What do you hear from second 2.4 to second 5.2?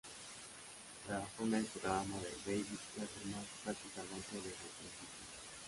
David Letterman prácticamente desde el principio.